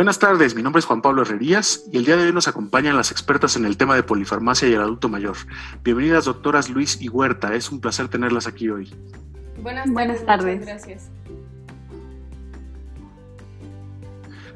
Buenas 0.00 0.18
tardes, 0.18 0.54
mi 0.54 0.62
nombre 0.62 0.80
es 0.80 0.86
Juan 0.86 1.02
Pablo 1.02 1.20
Herrerías 1.20 1.84
y 1.92 1.98
el 1.98 2.06
día 2.06 2.16
de 2.16 2.22
hoy 2.24 2.32
nos 2.32 2.48
acompañan 2.48 2.96
las 2.96 3.10
expertas 3.10 3.56
en 3.56 3.66
el 3.66 3.76
tema 3.76 3.94
de 3.96 4.02
polifarmacia 4.02 4.66
y 4.66 4.72
el 4.72 4.80
adulto 4.80 5.10
mayor. 5.10 5.36
Bienvenidas 5.84 6.24
doctoras 6.24 6.70
Luis 6.70 7.02
y 7.02 7.10
Huerta, 7.10 7.54
es 7.54 7.70
un 7.70 7.82
placer 7.82 8.08
tenerlas 8.08 8.46
aquí 8.46 8.70
hoy. 8.70 8.94
Buenas, 9.62 9.90
Buenas 9.90 10.24
tardes. 10.24 10.64
Gracias. 10.64 11.10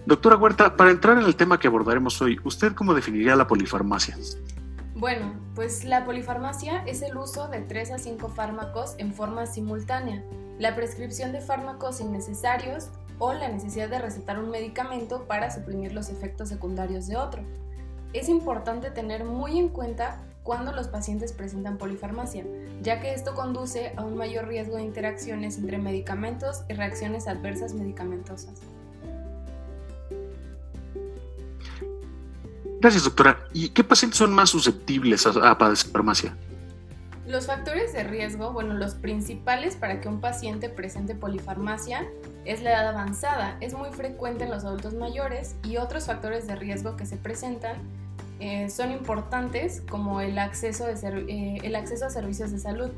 Doctora 0.07 0.37
Huerta, 0.37 0.77
para 0.77 0.91
entrar 0.91 1.19
en 1.19 1.25
el 1.25 1.37
tema 1.37 1.61
que 1.61 1.69
abordaremos 1.69 2.23
hoy, 2.23 2.41
¿usted 2.43 2.73
cómo 2.73 2.95
definiría 2.95 3.37
la 3.37 3.47
polifarmacia? 3.47 4.17
Bueno, 4.95 5.35
pues 5.55 5.85
la 5.85 6.07
polifarmacia 6.07 6.83
es 6.87 7.03
el 7.03 7.19
uso 7.19 7.49
de 7.49 7.61
3 7.61 7.91
a 7.91 7.99
5 7.99 8.31
fármacos 8.31 8.95
en 8.97 9.13
forma 9.13 9.45
simultánea, 9.45 10.25
la 10.59 10.75
prescripción 10.75 11.33
de 11.33 11.43
fármacos 11.43 12.01
innecesarios 12.01 12.89
o 13.19 13.33
la 13.33 13.49
necesidad 13.49 13.89
de 13.89 13.99
recetar 13.99 14.39
un 14.39 14.51
medicamento 14.51 15.25
para 15.25 15.51
suprimir 15.51 15.93
los 15.93 16.09
efectos 16.09 16.49
secundarios 16.49 17.07
de 17.07 17.17
otro. 17.17 17.43
Es 18.13 18.29
importante 18.29 18.91
tener 18.91 19.25
muy 19.25 19.59
en 19.59 19.69
cuenta 19.69 20.21
cuando 20.45 20.73
los 20.73 20.89
pacientes 20.89 21.33
presentan 21.33 21.79
polifarmacia, 21.79 22.45
ya 22.83 23.01
que 23.01 23.15
esto 23.15 23.35
conduce 23.35 23.95
a 23.97 24.05
un 24.05 24.17
mayor 24.17 24.47
riesgo 24.47 24.77
de 24.77 24.83
interacciones 24.83 25.57
entre 25.57 25.79
medicamentos 25.79 26.63
y 26.69 26.75
reacciones 26.75 27.27
adversas 27.27 27.73
medicamentosas. 27.73 28.61
Gracias, 32.81 33.05
doctora. 33.05 33.39
¿Y 33.55 33.71
qué 33.71 33.83
pacientes 33.83 34.19
son 34.19 34.35
más 34.35 34.51
susceptibles 34.51 35.27
a, 35.27 35.57
padecer 35.57 35.91
farmacia? 35.91 36.37
Los 37.27 37.47
factores 37.47 37.95
de 37.95 38.05
riesgo, 38.05 38.53
bueno, 38.53 38.75
los 38.75 38.95
principales 38.95 39.77
para 39.77 40.01
que 40.01 40.09
un 40.09 40.21
paciente 40.21 40.69
presente 40.69 41.15
polifarmacia 41.15 42.07
es 42.45 42.63
la 42.63 42.73
edad 42.73 42.89
avanzada. 42.89 43.57
Es 43.63 43.73
muy 43.73 43.89
frecuente 43.91 44.45
en 44.45 44.51
los 44.51 44.65
adultos 44.65 44.93
mayores 44.93 45.57
y 45.65 45.79
otros 45.79 46.05
factores 46.05 46.47
de 46.47 46.55
riesgo 46.55 46.97
que 46.97 47.07
se 47.07 47.17
presentan 47.17 47.79
eh, 48.41 48.69
son 48.69 48.93
importantes 48.93 49.83
como 49.89 50.21
eh, 50.21 50.27
el 50.27 50.39
acceso 50.39 50.85
a 50.87 52.11
servicios 52.11 52.51
de 52.51 52.59
salud. 52.59 52.91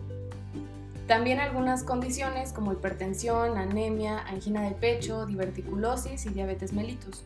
También 1.06 1.38
algunas 1.38 1.84
condiciones 1.84 2.52
como 2.52 2.72
hipertensión, 2.72 3.56
anemia, 3.56 4.18
angina 4.26 4.62
de 4.62 4.72
pecho, 4.72 5.24
diverticulosis 5.24 6.26
y 6.26 6.30
diabetes 6.30 6.72
mellitus. 6.72 7.22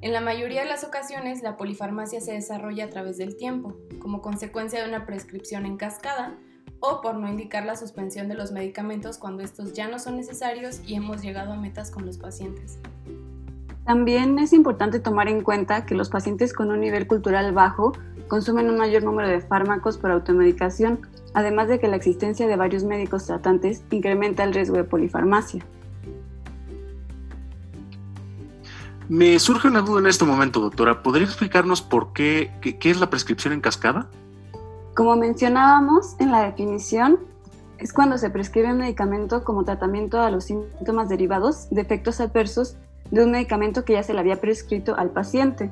En 0.00 0.12
la 0.12 0.20
mayoría 0.20 0.62
de 0.62 0.68
las 0.68 0.84
ocasiones, 0.84 1.42
la 1.42 1.56
polifarmacia 1.56 2.20
se 2.20 2.32
desarrolla 2.32 2.84
a 2.84 2.88
través 2.88 3.18
del 3.18 3.36
tiempo, 3.36 3.76
como 3.98 4.22
consecuencia 4.22 4.80
de 4.80 4.88
una 4.88 5.06
prescripción 5.06 5.66
en 5.66 5.76
cascada 5.76 6.38
o 6.78 7.00
por 7.00 7.16
no 7.16 7.28
indicar 7.28 7.64
la 7.64 7.74
suspensión 7.74 8.28
de 8.28 8.36
los 8.36 8.52
medicamentos 8.52 9.18
cuando 9.18 9.42
estos 9.42 9.72
ya 9.72 9.88
no 9.88 9.98
son 9.98 10.16
necesarios 10.16 10.80
y 10.86 10.94
hemos 10.94 11.20
llegado 11.20 11.52
a 11.52 11.56
metas 11.56 11.90
con 11.90 12.06
los 12.06 12.16
pacientes. 12.16 12.78
También 13.84 14.38
es 14.38 14.52
importante 14.52 15.00
tomar 15.00 15.26
en 15.26 15.42
cuenta 15.42 15.84
que 15.84 15.96
los 15.96 16.10
pacientes 16.10 16.52
con 16.52 16.70
un 16.70 16.78
nivel 16.78 17.08
cultural 17.08 17.52
bajo 17.52 17.90
consumen 18.28 18.70
un 18.70 18.78
mayor 18.78 19.02
número 19.02 19.28
de 19.28 19.40
fármacos 19.40 19.98
por 19.98 20.12
automedicación, 20.12 21.00
además 21.34 21.66
de 21.66 21.80
que 21.80 21.88
la 21.88 21.96
existencia 21.96 22.46
de 22.46 22.54
varios 22.54 22.84
médicos 22.84 23.26
tratantes 23.26 23.82
incrementa 23.90 24.44
el 24.44 24.54
riesgo 24.54 24.76
de 24.76 24.84
polifarmacia. 24.84 25.64
Me 29.08 29.38
surge 29.38 29.68
una 29.68 29.80
duda 29.80 30.00
en 30.00 30.06
este 30.06 30.26
momento, 30.26 30.60
doctora. 30.60 31.02
¿Podría 31.02 31.24
explicarnos 31.24 31.80
por 31.80 32.12
qué, 32.12 32.52
qué, 32.60 32.90
es 32.90 33.00
la 33.00 33.08
prescripción 33.08 33.54
en 33.54 33.62
cascada? 33.62 34.10
Como 34.94 35.16
mencionábamos 35.16 36.14
en 36.18 36.30
la 36.30 36.42
definición, 36.42 37.18
es 37.78 37.94
cuando 37.94 38.18
se 38.18 38.28
prescribe 38.28 38.70
un 38.70 38.78
medicamento 38.78 39.44
como 39.44 39.64
tratamiento 39.64 40.20
a 40.20 40.30
los 40.30 40.44
síntomas 40.44 41.08
derivados 41.08 41.70
de 41.70 41.80
efectos 41.80 42.20
adversos 42.20 42.76
de 43.10 43.24
un 43.24 43.30
medicamento 43.30 43.82
que 43.86 43.94
ya 43.94 44.02
se 44.02 44.12
le 44.12 44.20
había 44.20 44.42
prescrito 44.42 44.94
al 44.94 45.08
paciente. 45.08 45.70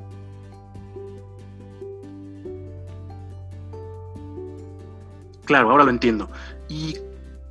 Claro, 5.45 5.69
ahora 5.69 5.83
lo 5.83 5.91
entiendo. 5.91 6.27
Y 6.69 6.97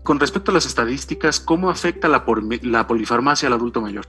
con 0.02 0.18
respecto 0.18 0.50
a 0.50 0.54
las 0.54 0.66
estadísticas, 0.66 1.38
¿cómo 1.38 1.70
afecta 1.70 2.08
la, 2.08 2.24
la 2.62 2.86
polifarmacia 2.88 3.46
al 3.46 3.52
adulto 3.52 3.80
mayor? 3.80 4.04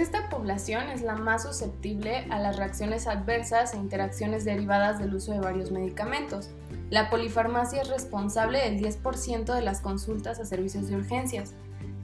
Esta 0.00 0.28
población 0.28 0.88
es 0.88 1.02
la 1.02 1.16
más 1.16 1.42
susceptible 1.42 2.26
a 2.30 2.38
las 2.38 2.56
reacciones 2.56 3.06
adversas 3.06 3.74
e 3.74 3.76
interacciones 3.76 4.44
derivadas 4.44 4.98
del 4.98 5.14
uso 5.14 5.32
de 5.32 5.40
varios 5.40 5.70
medicamentos. 5.70 6.50
La 6.90 7.10
polifarmacia 7.10 7.82
es 7.82 7.88
responsable 7.88 8.58
del 8.60 8.80
10% 8.80 9.54
de 9.54 9.62
las 9.62 9.80
consultas 9.80 10.40
a 10.40 10.46
servicios 10.46 10.88
de 10.88 10.96
urgencias. 10.96 11.54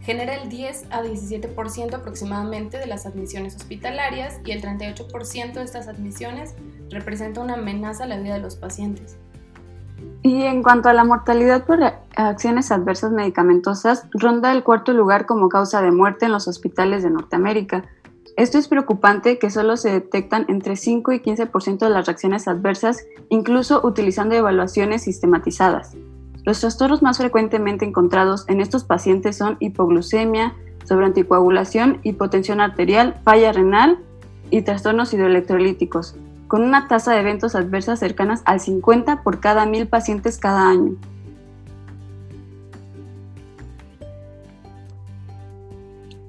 Genera 0.01 0.35
el 0.35 0.49
10 0.49 0.87
a 0.91 1.03
17% 1.03 1.95
aproximadamente 1.95 2.79
de 2.79 2.87
las 2.87 3.07
admisiones 3.07 3.57
hospitalarias 3.57 4.41
y 4.45 4.53
el 4.53 4.63
38% 4.63 5.55
de 5.55 5.63
estas 5.63 5.89
admisiones 5.89 6.55
representa 6.91 7.41
una 7.41 7.55
amenaza 7.55 8.05
a 8.05 8.07
la 8.07 8.19
vida 8.19 8.35
de 8.35 8.41
los 8.41 8.57
pacientes. 8.57 9.17
Y 10.23 10.43
en 10.43 10.63
cuanto 10.63 10.89
a 10.89 10.93
la 10.93 11.05
mortalidad 11.05 11.65
por 11.65 11.81
acciones 12.17 12.73
adversas 12.73 13.13
medicamentosas, 13.13 14.07
ronda 14.13 14.53
el 14.53 14.65
cuarto 14.65 14.93
lugar 14.93 15.27
como 15.27 15.49
causa 15.49 15.83
de 15.83 15.93
muerte 15.93 16.27
en 16.27 16.33
los 16.33 16.49
hospitales 16.49 17.03
de 17.03 17.11
Norteamérica. 17.11 17.85
Esto 18.37 18.59
es 18.59 18.69
preocupante 18.69 19.39
que 19.39 19.51
solo 19.51 19.77
se 19.77 19.93
detectan 19.93 20.45
entre 20.49 20.77
5 20.77 21.13
y 21.13 21.21
15% 21.21 21.79
de 21.79 21.91
las 21.91 22.07
reacciones 22.07 22.49
adversas, 22.49 23.05
incluso 23.29 23.81
utilizando 23.87 24.35
evaluaciones 24.35 25.03
sistematizadas. 25.05 25.97
Los 26.45 26.61
trastornos 26.61 27.03
más 27.03 27.19
frecuentemente 27.19 27.85
encontrados 27.85 28.45
en 28.49 28.61
estos 28.61 28.85
pacientes 28.85 29.37
son 29.37 29.57
hipoglucemia, 29.59 30.55
sobreanticoagulación, 30.85 32.01
hipotensión 32.03 32.61
arterial, 32.61 33.21
falla 33.25 33.53
renal 33.53 33.99
y 34.51 34.63
trastornos 34.63 35.13
hidroelectrolíticos, 35.13 36.15
con 36.49 36.63
una 36.63 36.89
tasa 36.89 37.13
de 37.13 37.21
eventos 37.21 37.55
adversas 37.55 37.99
cercanas 37.99 38.43
al 38.45 38.61
50 38.61 39.23
por 39.23 39.41
cada 39.41 39.67
mil 39.67 39.89
pacientes 39.89 40.39
cada 40.39 40.69
año. 40.69 40.97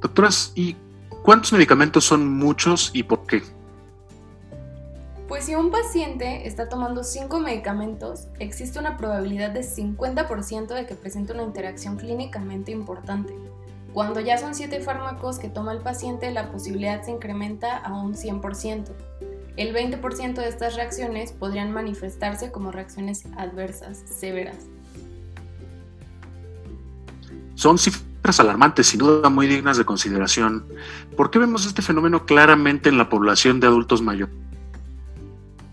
Doctoras, 0.01 0.51
¿y 0.55 0.75
cuántos 1.23 1.53
medicamentos 1.53 2.05
son 2.05 2.37
muchos 2.37 2.91
y 2.93 3.03
por 3.03 3.25
qué? 3.25 3.43
Pues 5.27 5.43
si 5.43 5.55
un 5.55 5.71
paciente 5.71 6.47
está 6.47 6.69
tomando 6.69 7.03
5 7.03 7.39
medicamentos, 7.41 8.27
existe 8.39 8.79
una 8.79 8.95
probabilidad 8.95 9.51
de 9.51 9.59
50% 9.59 10.67
de 10.67 10.85
que 10.85 10.95
presente 10.95 11.33
una 11.33 11.43
interacción 11.43 11.97
clínicamente 11.97 12.71
importante. 12.71 13.35
Cuando 13.93 14.21
ya 14.21 14.37
son 14.37 14.55
7 14.55 14.79
fármacos 14.79 15.37
que 15.37 15.49
toma 15.49 15.73
el 15.73 15.79
paciente, 15.79 16.31
la 16.31 16.49
posibilidad 16.51 17.01
se 17.03 17.11
incrementa 17.11 17.77
a 17.77 17.93
un 17.93 18.13
100%. 18.13 18.85
El 19.57 19.73
20% 19.73 20.35
de 20.35 20.47
estas 20.47 20.75
reacciones 20.75 21.31
podrían 21.31 21.71
manifestarse 21.71 22.51
como 22.51 22.71
reacciones 22.71 23.25
adversas 23.37 24.03
severas. 24.07 24.67
Son 27.55 27.79
cifras 27.79 28.39
alarmantes, 28.39 28.85
sin 28.85 28.99
duda 28.99 29.29
muy 29.29 29.47
dignas 29.47 29.79
de 29.79 29.83
consideración. 29.83 30.63
¿Por 31.15 31.31
qué 31.31 31.39
vemos 31.39 31.65
este 31.65 31.81
fenómeno 31.81 32.27
claramente 32.27 32.89
en 32.89 32.99
la 32.99 33.09
población 33.09 33.59
de 33.59 33.65
adultos 33.65 34.03
mayores? 34.03 34.35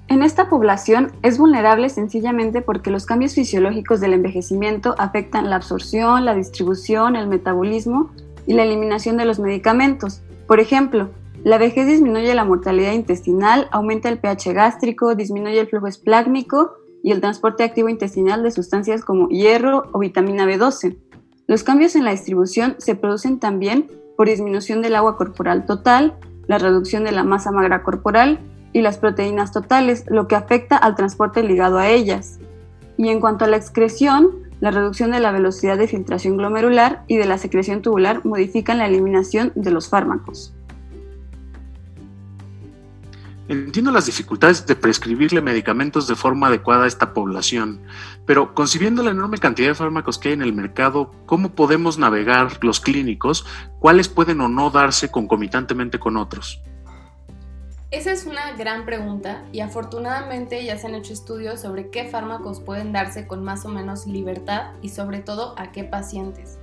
En 0.08 0.22
esta 0.22 0.48
población 0.48 1.12
es 1.22 1.36
vulnerable 1.36 1.90
sencillamente 1.90 2.62
porque 2.62 2.90
los 2.90 3.04
cambios 3.04 3.34
fisiológicos 3.34 4.00
del 4.00 4.14
envejecimiento 4.14 4.94
afectan 4.96 5.50
la 5.50 5.56
absorción, 5.56 6.24
la 6.24 6.34
distribución, 6.34 7.16
el 7.16 7.26
metabolismo 7.26 8.10
y 8.46 8.54
la 8.54 8.62
eliminación 8.62 9.18
de 9.18 9.26
los 9.26 9.38
medicamentos. 9.38 10.22
Por 10.46 10.60
ejemplo, 10.60 11.10
la 11.44 11.58
vejez 11.58 11.86
disminuye 11.86 12.34
la 12.34 12.46
mortalidad 12.46 12.92
intestinal, 12.92 13.68
aumenta 13.70 14.08
el 14.08 14.18
pH 14.18 14.54
gástrico, 14.54 15.14
disminuye 15.14 15.60
el 15.60 15.68
flujo 15.68 15.86
esplácnico 15.86 16.72
y 17.02 17.12
el 17.12 17.20
transporte 17.20 17.64
activo 17.64 17.90
intestinal 17.90 18.42
de 18.42 18.50
sustancias 18.50 19.04
como 19.04 19.28
hierro 19.28 19.90
o 19.92 19.98
vitamina 19.98 20.46
B12. 20.46 20.96
Los 21.46 21.62
cambios 21.62 21.96
en 21.96 22.04
la 22.04 22.12
distribución 22.12 22.76
se 22.78 22.94
producen 22.94 23.40
también 23.40 23.90
por 24.16 24.26
disminución 24.26 24.80
del 24.80 24.96
agua 24.96 25.18
corporal 25.18 25.66
total, 25.66 26.16
la 26.46 26.56
reducción 26.56 27.04
de 27.04 27.12
la 27.12 27.24
masa 27.24 27.50
magra 27.50 27.82
corporal 27.82 28.40
y 28.72 28.80
las 28.80 28.96
proteínas 28.96 29.52
totales, 29.52 30.06
lo 30.08 30.26
que 30.26 30.36
afecta 30.36 30.78
al 30.78 30.94
transporte 30.94 31.42
ligado 31.42 31.76
a 31.76 31.88
ellas. 31.88 32.38
Y 32.96 33.10
en 33.10 33.20
cuanto 33.20 33.44
a 33.44 33.48
la 33.48 33.58
excreción, 33.58 34.30
la 34.60 34.70
reducción 34.70 35.10
de 35.10 35.20
la 35.20 35.30
velocidad 35.30 35.76
de 35.76 35.88
filtración 35.88 36.38
glomerular 36.38 37.04
y 37.06 37.18
de 37.18 37.26
la 37.26 37.36
secreción 37.36 37.82
tubular 37.82 38.24
modifican 38.24 38.78
la 38.78 38.86
eliminación 38.86 39.52
de 39.54 39.70
los 39.70 39.90
fármacos. 39.90 40.54
Entiendo 43.46 43.90
las 43.90 44.06
dificultades 44.06 44.64
de 44.66 44.74
prescribirle 44.74 45.42
medicamentos 45.42 46.06
de 46.06 46.14
forma 46.14 46.46
adecuada 46.46 46.84
a 46.84 46.88
esta 46.88 47.12
población, 47.12 47.82
pero 48.24 48.54
concibiendo 48.54 49.02
la 49.02 49.10
enorme 49.10 49.36
cantidad 49.36 49.68
de 49.68 49.74
fármacos 49.74 50.18
que 50.18 50.28
hay 50.28 50.34
en 50.34 50.40
el 50.40 50.54
mercado, 50.54 51.10
¿cómo 51.26 51.50
podemos 51.50 51.98
navegar 51.98 52.64
los 52.64 52.80
clínicos? 52.80 53.44
¿Cuáles 53.80 54.08
pueden 54.08 54.40
o 54.40 54.48
no 54.48 54.70
darse 54.70 55.10
concomitantemente 55.10 55.98
con 55.98 56.16
otros? 56.16 56.62
Esa 57.90 58.12
es 58.12 58.24
una 58.24 58.52
gran 58.56 58.86
pregunta 58.86 59.44
y 59.52 59.60
afortunadamente 59.60 60.64
ya 60.64 60.78
se 60.78 60.86
han 60.86 60.94
hecho 60.94 61.12
estudios 61.12 61.60
sobre 61.60 61.90
qué 61.90 62.06
fármacos 62.08 62.60
pueden 62.60 62.92
darse 62.92 63.26
con 63.26 63.44
más 63.44 63.66
o 63.66 63.68
menos 63.68 64.06
libertad 64.06 64.72
y 64.80 64.88
sobre 64.88 65.20
todo 65.20 65.54
a 65.58 65.70
qué 65.70 65.84
pacientes. 65.84 66.58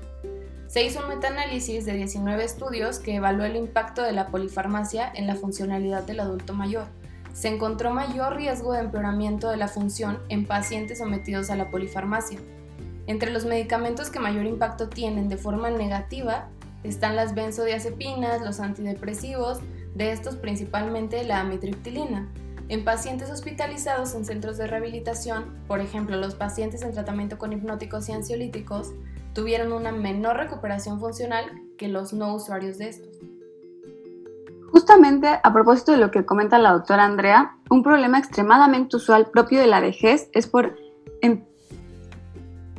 Se 0.72 0.86
hizo 0.86 1.02
un 1.02 1.10
metaanálisis 1.10 1.84
de 1.84 1.92
19 1.92 2.46
estudios 2.46 3.00
que 3.00 3.16
evaluó 3.16 3.44
el 3.44 3.58
impacto 3.58 4.04
de 4.04 4.14
la 4.14 4.28
polifarmacia 4.28 5.12
en 5.14 5.28
la 5.28 5.36
funcionalidad 5.36 6.04
del 6.04 6.22
adulto 6.22 6.54
mayor. 6.54 6.86
Se 7.34 7.50
encontró 7.50 7.92
mayor 7.92 8.38
riesgo 8.38 8.72
de 8.72 8.80
empeoramiento 8.80 9.50
de 9.50 9.58
la 9.58 9.68
función 9.68 10.20
en 10.30 10.46
pacientes 10.46 11.00
sometidos 11.00 11.50
a 11.50 11.58
la 11.58 11.70
polifarmacia. 11.70 12.40
Entre 13.06 13.32
los 13.32 13.44
medicamentos 13.44 14.10
que 14.10 14.22
mayor 14.22 14.46
impacto 14.46 14.88
tienen 14.88 15.28
de 15.28 15.36
forma 15.36 15.70
negativa 15.70 16.48
están 16.86 17.18
las 17.18 17.36
benzodiazepinas, 17.36 18.40
los 18.40 18.62
antidepresivos, 18.62 19.60
de 19.94 20.14
estos 20.14 20.38
principalmente 20.38 21.26
la 21.26 21.42
amitriptilina. 21.42 22.30
En 22.70 22.86
pacientes 22.86 23.30
hospitalizados 23.30 24.16
en 24.16 24.24
centros 24.24 24.58
de 24.58 24.68
rehabilitación, 24.68 25.54
por 25.68 25.82
ejemplo 25.82 26.16
los 26.16 26.36
pacientes 26.36 26.82
en 26.82 26.94
tratamiento 26.94 27.38
con 27.38 27.52
hipnóticos 27.52 28.08
y 28.08 28.14
ansiolíticos, 28.14 28.94
tuvieron 29.34 29.74
una 29.74 29.92
menor 29.92 30.38
recuperación 30.38 31.00
funcional 31.00 31.46
que 31.78 31.88
los 31.88 32.14
no 32.14 32.36
usuarios 32.36 32.78
de 32.78 32.90
estos. 32.90 33.20
Justamente 34.72 35.28
a 35.28 35.54
propósito 35.54 35.92
de 35.92 35.98
lo 35.98 36.12
que 36.12 36.26
comenta 36.26 36.58
la 36.58 36.72
doctora 36.72 37.04
Andrea, 37.04 37.58
un 37.70 37.84
problema 37.84 38.20
extremadamente 38.20 38.96
usual 38.96 39.30
propio 39.30 39.60
de 39.60 39.68
la 39.68 39.82
vejez 39.82 40.30
es 40.34 40.48
por 40.48 40.78
em, 41.22 41.44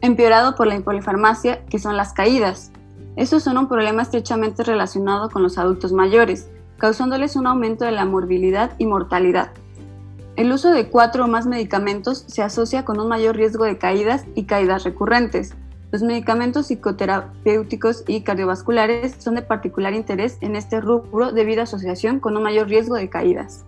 empeorado 0.00 0.54
por 0.54 0.66
la 0.66 0.81
polifarmacia, 0.81 1.64
que 1.66 1.78
son 1.78 1.96
las 1.96 2.12
caídas. 2.12 2.72
Estos 3.16 3.43
son 3.43 3.58
un 3.58 3.69
problema 3.69 4.02
estrechamente 4.02 4.62
relacionado 4.62 5.28
con 5.28 5.43
los 5.43 5.58
adultos 5.58 5.93
mayores, 5.93 6.49
causándoles 6.78 7.37
un 7.37 7.46
aumento 7.46 7.84
de 7.84 7.93
la 7.93 8.06
morbilidad 8.06 8.72
y 8.78 8.87
mortalidad. 8.87 9.50
El 10.34 10.50
uso 10.50 10.70
de 10.70 10.88
cuatro 10.88 11.26
o 11.26 11.28
más 11.28 11.46
medicamentos 11.46 12.25
se 12.26 12.43
asocia 12.43 12.87
con 12.87 12.99
un 12.99 13.08
mayor 13.08 13.37
riesgo 13.37 13.64
de 13.64 13.76
caídas 13.76 14.25
y 14.34 14.46
caídas 14.46 14.82
recurrentes, 14.82 15.54
los 15.93 16.03
medicamentos 16.03 16.69
psicoterapéuticos 16.69 18.03
y 18.09 18.23
cardiovasculares 18.23 19.15
son 19.19 19.35
de 19.35 19.43
particular 19.43 19.93
interés 19.93 20.39
en 20.41 20.56
este 20.56 20.81
rubro 20.81 21.33
debido 21.33 21.61
a 21.61 21.65
asociación 21.65 22.19
con 22.19 22.35
un 22.35 22.43
mayor 22.43 22.67
riesgo 22.67 22.97
de 22.97 23.11
caídas. 23.11 23.67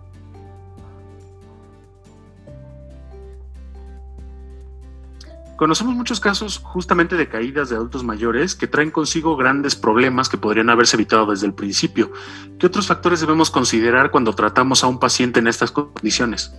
Conocemos 5.55 5.95
muchos 5.95 6.19
casos 6.19 6.57
justamente 6.57 7.15
de 7.15 7.29
caídas 7.29 7.69
de 7.69 7.75
adultos 7.75 8.03
mayores 8.03 8.55
que 8.55 8.67
traen 8.67 8.91
consigo 8.91 9.37
grandes 9.37 9.75
problemas 9.75 10.27
que 10.27 10.37
podrían 10.37 10.69
haberse 10.69 10.97
evitado 10.97 11.27
desde 11.27 11.45
el 11.45 11.53
principio. 11.53 12.11
¿Qué 12.59 12.65
otros 12.65 12.87
factores 12.87 13.21
debemos 13.21 13.51
considerar 13.51 14.11
cuando 14.11 14.33
tratamos 14.33 14.83
a 14.83 14.87
un 14.87 14.99
paciente 14.99 15.39
en 15.39 15.47
estas 15.47 15.71
condiciones? 15.71 16.53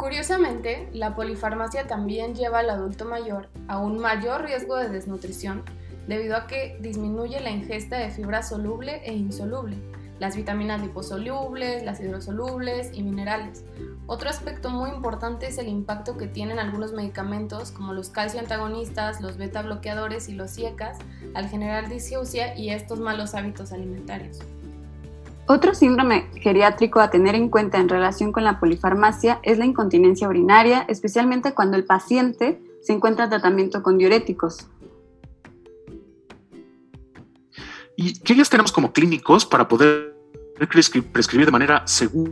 Curiosamente, 0.00 0.88
la 0.94 1.14
polifarmacia 1.14 1.86
también 1.86 2.34
lleva 2.34 2.60
al 2.60 2.70
adulto 2.70 3.04
mayor 3.04 3.50
a 3.68 3.76
un 3.76 3.98
mayor 3.98 4.46
riesgo 4.46 4.76
de 4.76 4.88
desnutrición 4.88 5.62
debido 6.08 6.36
a 6.36 6.46
que 6.46 6.78
disminuye 6.80 7.38
la 7.40 7.50
ingesta 7.50 7.98
de 7.98 8.08
fibra 8.08 8.42
soluble 8.42 9.02
e 9.04 9.12
insoluble, 9.12 9.76
las 10.18 10.36
vitaminas 10.36 10.80
liposolubles, 10.80 11.84
las 11.84 12.00
hidrosolubles 12.00 12.92
y 12.94 13.02
minerales. 13.02 13.62
Otro 14.06 14.30
aspecto 14.30 14.70
muy 14.70 14.88
importante 14.88 15.48
es 15.48 15.58
el 15.58 15.68
impacto 15.68 16.16
que 16.16 16.28
tienen 16.28 16.58
algunos 16.58 16.94
medicamentos 16.94 17.70
como 17.70 17.92
los 17.92 18.08
calcio 18.08 18.40
antagonistas, 18.40 19.20
los 19.20 19.36
beta 19.36 19.60
bloqueadores 19.60 20.30
y 20.30 20.32
los 20.32 20.56
IECAS 20.56 20.96
al 21.34 21.50
generar 21.50 21.90
disgeusia 21.90 22.56
y 22.56 22.70
estos 22.70 23.00
malos 23.00 23.34
hábitos 23.34 23.70
alimentarios. 23.70 24.38
Otro 25.52 25.74
síndrome 25.74 26.30
geriátrico 26.36 27.00
a 27.00 27.10
tener 27.10 27.34
en 27.34 27.48
cuenta 27.48 27.78
en 27.78 27.88
relación 27.88 28.30
con 28.30 28.44
la 28.44 28.60
polifarmacia 28.60 29.40
es 29.42 29.58
la 29.58 29.64
incontinencia 29.64 30.28
urinaria, 30.28 30.82
especialmente 30.86 31.54
cuando 31.54 31.76
el 31.76 31.82
paciente 31.82 32.62
se 32.82 32.92
encuentra 32.92 33.24
en 33.24 33.30
tratamiento 33.30 33.82
con 33.82 33.98
diuréticos. 33.98 34.68
¿Y 37.96 38.20
qué 38.20 38.34
guías 38.34 38.48
tenemos 38.48 38.70
como 38.70 38.92
clínicos 38.92 39.44
para 39.44 39.66
poder 39.66 40.14
prescribir 40.56 41.46
de 41.46 41.50
manera 41.50 41.84
segura 41.84 42.30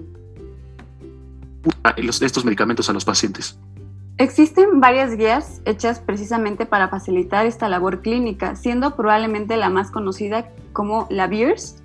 estos 2.23 2.44
medicamentos 2.44 2.88
a 2.88 2.93
los 2.93 3.05
pacientes? 3.05 3.59
Existen 4.19 4.81
varias 4.81 5.17
guías 5.17 5.61
hechas 5.64 5.99
precisamente 5.99 6.67
para 6.67 6.87
facilitar 6.87 7.47
esta 7.47 7.69
labor 7.69 8.00
clínica, 8.00 8.55
siendo 8.55 8.94
probablemente 8.94 9.56
la 9.56 9.71
más 9.71 9.91
conocida 9.91 10.53
como 10.73 11.09
la 11.11 11.26
BIRS, 11.26 11.82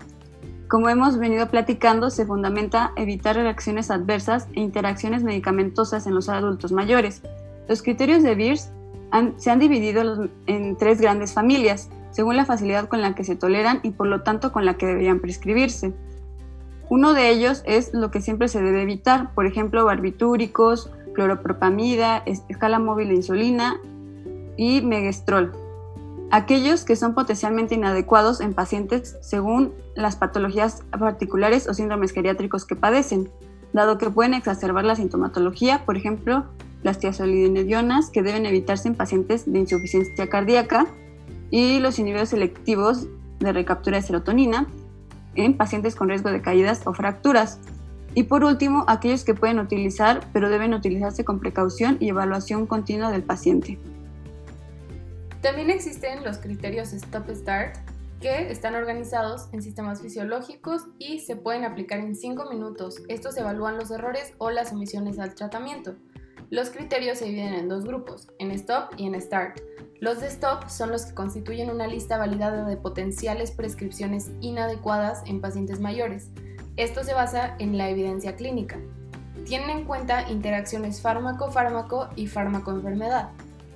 como 0.74 0.90
hemos 0.90 1.20
venido 1.20 1.50
platicando, 1.50 2.10
se 2.10 2.26
fundamenta 2.26 2.94
evitar 2.96 3.36
reacciones 3.36 3.92
adversas 3.92 4.48
e 4.54 4.60
interacciones 4.60 5.22
medicamentosas 5.22 6.08
en 6.08 6.16
los 6.16 6.30
adultos 6.30 6.72
mayores. 6.72 7.22
Los 7.68 7.84
criterios 7.84 8.24
de 8.24 8.34
Beers 8.34 8.72
se 9.38 9.52
han 9.52 9.60
dividido 9.60 10.28
en 10.48 10.76
tres 10.76 11.00
grandes 11.00 11.32
familias, 11.32 11.92
según 12.10 12.38
la 12.38 12.46
facilidad 12.46 12.88
con 12.88 13.02
la 13.02 13.14
que 13.14 13.24
se 13.24 13.36
toleran 13.36 13.82
y 13.84 13.92
por 13.92 14.08
lo 14.08 14.24
tanto 14.24 14.52
con 14.52 14.66
la 14.66 14.74
que 14.74 14.88
deberían 14.88 15.20
prescribirse. 15.20 15.94
Uno 16.90 17.14
de 17.14 17.30
ellos 17.30 17.62
es 17.68 17.94
lo 17.94 18.10
que 18.10 18.20
siempre 18.20 18.48
se 18.48 18.60
debe 18.60 18.82
evitar, 18.82 19.32
por 19.36 19.46
ejemplo, 19.46 19.86
barbitúricos, 19.86 20.90
cloropropamida, 21.14 22.24
escala 22.26 22.80
móvil 22.80 23.10
de 23.10 23.14
insulina 23.18 23.80
y 24.58 24.82
megestrol 24.82 25.52
aquellos 26.34 26.84
que 26.84 26.96
son 26.96 27.14
potencialmente 27.14 27.76
inadecuados 27.76 28.42
en 28.42 28.56
pacientes 28.56 29.18
según 29.22 29.72
las 29.96 30.16
patologías 30.16 30.82
particulares 30.90 31.70
o 31.70 31.76
síndromes 31.76 32.12
geriátricos 32.12 32.66
que 32.66 32.76
padecen, 32.76 33.30
dado 33.72 34.00
que 34.00 34.10
pueden 34.10 34.34
exacerbar 34.34 34.84
la 34.84 34.96
sintomatología, 34.96 35.86
por 35.86 35.96
ejemplo, 35.96 36.46
las 36.82 36.98
tiazolidinedionas 36.98 38.10
que 38.10 38.24
deben 38.24 38.48
evitarse 38.48 38.88
en 38.88 38.96
pacientes 38.96 39.46
de 39.46 39.60
insuficiencia 39.60 40.28
cardíaca 40.28 40.88
y 41.52 41.78
los 41.78 42.00
inhibidores 42.00 42.30
selectivos 42.30 43.06
de 43.38 43.54
recaptura 43.54 43.98
de 43.98 44.04
serotonina 44.04 44.66
en 45.36 45.56
pacientes 45.56 45.94
con 45.94 46.10
riesgo 46.10 46.32
de 46.32 46.42
caídas 46.42 46.82
o 46.86 46.96
fracturas. 46.96 47.60
Y 48.16 48.24
por 48.24 48.44
último, 48.44 48.86
aquellos 48.88 49.24
que 49.24 49.36
pueden 49.36 49.60
utilizar, 49.60 50.28
pero 50.34 50.50
deben 50.50 50.74
utilizarse 50.74 51.24
con 51.24 51.40
precaución 51.40 51.98
y 52.00 52.10
evaluación 52.10 52.66
continua 52.66 53.12
del 53.12 53.22
paciente. 53.22 53.78
También 55.44 55.70
existen 55.70 56.24
los 56.24 56.38
criterios 56.38 56.94
Stop-Start 56.94 57.76
que 58.22 58.50
están 58.50 58.76
organizados 58.76 59.50
en 59.52 59.62
sistemas 59.62 60.02
fisiológicos 60.02 60.84
y 61.00 61.20
se 61.20 61.36
pueden 61.36 61.66
aplicar 61.66 62.00
en 62.00 62.16
5 62.16 62.50
minutos. 62.50 63.04
Estos 63.10 63.36
evalúan 63.36 63.76
los 63.76 63.92
errores 63.92 64.32
o 64.38 64.52
las 64.52 64.72
omisiones 64.72 65.20
al 65.20 65.36
tratamiento. 65.36 65.96
Los 66.50 66.70
criterios 66.70 67.18
se 67.18 67.26
dividen 67.26 67.56
en 67.56 67.68
dos 67.68 67.84
grupos, 67.84 68.30
en 68.40 68.52
Stop 68.52 68.94
y 68.96 69.06
en 69.06 69.20
Start. 69.20 69.60
Los 70.00 70.22
de 70.22 70.28
Stop 70.28 70.70
son 70.70 70.92
los 70.92 71.08
que 71.08 71.14
constituyen 71.14 71.70
una 71.70 71.88
lista 71.88 72.18
validada 72.18 72.64
de 72.64 72.78
potenciales 72.78 73.52
prescripciones 73.52 74.32
inadecuadas 74.40 75.24
en 75.26 75.42
pacientes 75.42 75.82
mayores. 75.82 76.30
Esto 76.78 77.04
se 77.04 77.14
basa 77.14 77.58
en 77.60 77.78
la 77.78 77.90
evidencia 77.90 78.38
clínica. 78.38 78.80
Tienen 79.44 79.72
en 79.72 79.84
cuenta 79.84 80.32
interacciones 80.32 81.02
fármaco-fármaco 81.02 82.08
y 82.16 82.28
fármaco-enfermedad. 82.28 83.32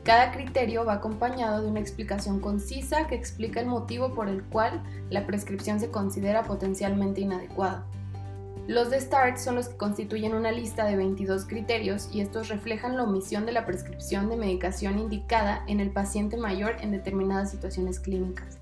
Cada 0.07 0.31
criterio 0.31 0.85
va 0.85 0.93
acompañado 0.93 1.61
de 1.61 1.67
una 1.67 1.81
explicación 1.81 2.39
concisa 2.39 3.07
que 3.07 3.15
explica 3.15 3.59
el 3.59 3.65
motivo 3.65 4.13
por 4.15 4.29
el 4.29 4.41
cual 4.41 4.81
la 5.09 5.27
prescripción 5.27 5.81
se 5.81 5.91
considera 5.91 6.43
potencialmente 6.43 7.19
inadecuada. 7.19 7.85
Los 8.69 8.89
de 8.89 9.01
START 9.01 9.35
son 9.35 9.55
los 9.55 9.67
que 9.67 9.75
constituyen 9.75 10.33
una 10.33 10.53
lista 10.53 10.85
de 10.85 10.95
22 10.95 11.43
criterios 11.43 12.07
y 12.13 12.21
estos 12.21 12.47
reflejan 12.47 12.95
la 12.95 13.03
omisión 13.03 13.45
de 13.45 13.51
la 13.51 13.65
prescripción 13.65 14.29
de 14.29 14.37
medicación 14.37 14.97
indicada 14.97 15.65
en 15.67 15.81
el 15.81 15.89
paciente 15.89 16.37
mayor 16.37 16.77
en 16.79 16.91
determinadas 16.91 17.51
situaciones 17.51 17.99
clínicas. 17.99 18.56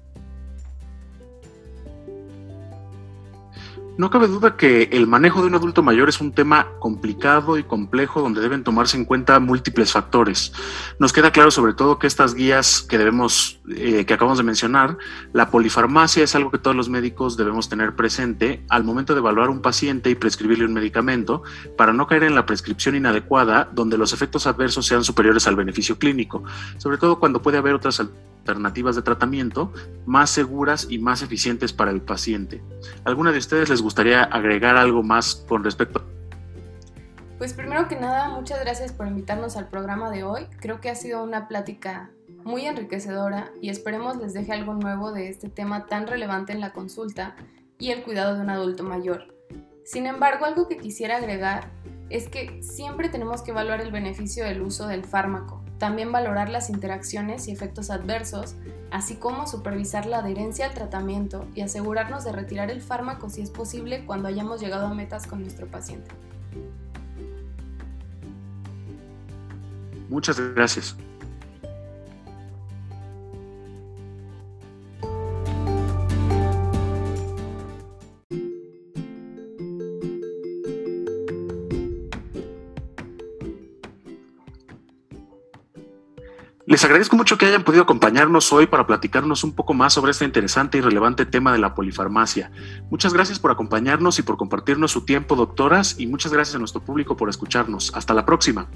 No 3.97 4.09
cabe 4.09 4.27
duda 4.27 4.57
que 4.57 4.89
el 4.91 5.07
manejo 5.07 5.39
de 5.39 5.47
un 5.47 5.55
adulto 5.55 5.81
mayor 5.81 6.09
es 6.09 6.19
un 6.19 6.33
tema 6.33 6.67
complicado 6.79 7.57
y 7.57 7.63
complejo 7.63 8.21
donde 8.21 8.41
deben 8.41 8.61
tomarse 8.61 8.97
en 8.97 9.05
cuenta 9.05 9.39
múltiples 9.39 9.93
factores. 9.93 10.51
Nos 10.99 11.13
queda 11.13 11.31
claro 11.31 11.49
sobre 11.49 11.73
todo 11.73 11.97
que 11.97 12.05
estas 12.05 12.35
guías 12.35 12.81
que 12.81 12.97
debemos, 12.97 13.61
eh, 13.69 14.05
que 14.05 14.13
acabamos 14.13 14.37
de 14.37 14.43
mencionar, 14.43 14.97
la 15.31 15.49
polifarmacia 15.49 16.25
es 16.25 16.35
algo 16.35 16.51
que 16.51 16.57
todos 16.57 16.75
los 16.75 16.89
médicos 16.89 17.37
debemos 17.37 17.69
tener 17.69 17.95
presente 17.95 18.65
al 18.67 18.83
momento 18.83 19.13
de 19.13 19.19
evaluar 19.19 19.49
un 19.49 19.61
paciente 19.61 20.09
y 20.09 20.15
prescribirle 20.15 20.65
un 20.65 20.73
medicamento 20.73 21.43
para 21.77 21.93
no 21.93 22.05
caer 22.05 22.23
en 22.23 22.35
la 22.35 22.45
prescripción 22.45 22.95
inadecuada 22.95 23.69
donde 23.71 23.97
los 23.97 24.11
efectos 24.11 24.45
adversos 24.45 24.85
sean 24.85 25.05
superiores 25.05 25.47
al 25.47 25.55
beneficio 25.55 25.97
clínico, 25.97 26.43
sobre 26.79 26.97
todo 26.97 27.17
cuando 27.17 27.41
puede 27.41 27.59
haber 27.59 27.73
otras 27.73 28.01
alternativas 28.45 28.95
de 28.95 29.01
tratamiento 29.01 29.73
más 30.05 30.29
seguras 30.29 30.85
y 30.87 30.99
más 30.99 31.23
eficientes 31.23 31.73
para 31.73 31.89
el 31.89 32.01
paciente. 32.01 32.61
¿Alguna 33.03 33.31
de 33.31 33.39
ustedes 33.39 33.69
les 33.69 33.81
gustaría 33.81 34.23
agregar 34.23 34.77
algo 34.77 35.01
más 35.01 35.43
con 35.47 35.63
respecto? 35.63 36.03
Pues 37.39 37.53
primero 37.53 37.87
que 37.87 37.95
nada, 37.95 38.29
muchas 38.29 38.61
gracias 38.61 38.93
por 38.93 39.07
invitarnos 39.07 39.57
al 39.57 39.67
programa 39.67 40.11
de 40.11 40.23
hoy. 40.23 40.45
Creo 40.61 40.79
que 40.79 40.89
ha 40.89 40.95
sido 40.95 41.23
una 41.23 41.47
plática 41.47 42.11
muy 42.43 42.65
enriquecedora 42.67 43.51
y 43.61 43.69
esperemos 43.69 44.17
les 44.17 44.33
deje 44.33 44.53
algo 44.53 44.75
nuevo 44.75 45.11
de 45.11 45.29
este 45.29 45.49
tema 45.49 45.87
tan 45.87 46.05
relevante 46.05 46.53
en 46.53 46.61
la 46.61 46.71
consulta 46.71 47.35
y 47.79 47.89
el 47.89 48.03
cuidado 48.03 48.35
de 48.35 48.41
un 48.41 48.51
adulto 48.51 48.83
mayor. 48.83 49.35
Sin 49.83 50.05
embargo, 50.05 50.45
algo 50.45 50.67
que 50.67 50.77
quisiera 50.77 51.17
agregar 51.17 51.71
es 52.09 52.29
que 52.29 52.61
siempre 52.61 53.09
tenemos 53.09 53.41
que 53.41 53.51
evaluar 53.51 53.81
el 53.81 53.91
beneficio 53.91 54.45
del 54.45 54.61
uso 54.61 54.87
del 54.87 55.03
fármaco 55.03 55.64
también 55.77 56.11
valorar 56.11 56.49
las 56.49 56.69
interacciones 56.69 57.47
y 57.47 57.51
efectos 57.51 57.89
adversos, 57.89 58.55
así 58.91 59.15
como 59.15 59.47
supervisar 59.47 60.05
la 60.05 60.19
adherencia 60.19 60.67
al 60.67 60.73
tratamiento 60.73 61.45
y 61.53 61.61
asegurarnos 61.61 62.23
de 62.23 62.31
retirar 62.31 62.71
el 62.71 62.81
fármaco 62.81 63.29
si 63.29 63.41
es 63.41 63.49
posible 63.49 64.05
cuando 64.05 64.27
hayamos 64.27 64.61
llegado 64.61 64.87
a 64.87 64.93
metas 64.93 65.27
con 65.27 65.41
nuestro 65.41 65.67
paciente. 65.67 66.11
Muchas 70.09 70.39
gracias. 70.39 70.95
Les 86.67 86.83
agradezco 86.83 87.15
mucho 87.15 87.37
que 87.37 87.45
hayan 87.45 87.63
podido 87.63 87.83
acompañarnos 87.83 88.51
hoy 88.51 88.65
para 88.65 88.87
platicarnos 88.87 89.43
un 89.43 89.53
poco 89.53 89.75
más 89.75 89.93
sobre 89.93 90.11
este 90.11 90.25
interesante 90.25 90.79
y 90.79 90.81
relevante 90.81 91.27
tema 91.27 91.51
de 91.51 91.59
la 91.59 91.75
polifarmacia. 91.75 92.51
Muchas 92.89 93.13
gracias 93.13 93.37
por 93.37 93.51
acompañarnos 93.51 94.17
y 94.17 94.23
por 94.23 94.35
compartirnos 94.35 94.91
su 94.91 95.05
tiempo, 95.05 95.35
doctoras, 95.35 95.99
y 95.99 96.07
muchas 96.07 96.33
gracias 96.33 96.55
a 96.55 96.59
nuestro 96.59 96.81
público 96.81 97.15
por 97.15 97.29
escucharnos. 97.29 97.91
Hasta 97.93 98.15
la 98.15 98.25
próxima. 98.25 98.67